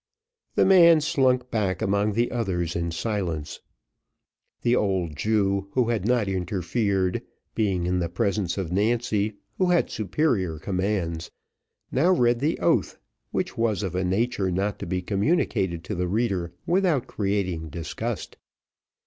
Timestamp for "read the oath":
12.09-12.97